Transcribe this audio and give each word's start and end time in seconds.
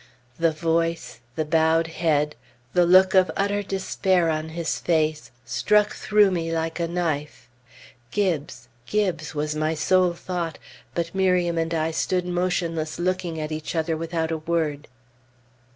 The 0.39 0.49
voice, 0.51 1.19
the 1.35 1.45
bowed 1.45 1.85
head, 1.85 2.35
the 2.73 2.87
look 2.87 3.13
of 3.13 3.29
utter 3.37 3.61
despair 3.61 4.31
on 4.31 4.49
his 4.49 4.79
face, 4.79 5.29
struck 5.45 5.93
through 5.93 6.31
me 6.31 6.51
like 6.51 6.79
a 6.79 6.87
knife. 6.87 7.47
"Gibbes! 8.09 8.67
Gibbes!" 8.87 9.35
was 9.35 9.53
my 9.55 9.75
sole 9.75 10.13
thought; 10.13 10.57
but 10.95 11.13
Miriam 11.13 11.59
and 11.59 11.71
I 11.71 11.91
stood 11.91 12.25
motionless 12.25 12.97
looking 12.97 13.39
at 13.39 13.51
each 13.51 13.75
other 13.75 13.95
without 13.95 14.31
a 14.31 14.39
word. 14.39 14.87